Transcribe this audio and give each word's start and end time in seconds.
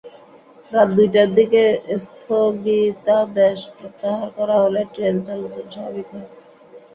রাত 0.71 0.89
দুইটার 0.97 1.29
দিকে 1.37 1.63
স্থগিতাদেশ 2.03 3.59
প্রত্যাহার 3.75 4.29
করা 4.37 4.55
হলে 4.63 4.81
ট্রেন 4.93 5.15
চলাচল 5.25 5.65
স্বাভাবিক 5.73 6.07
হয়। 6.13 6.27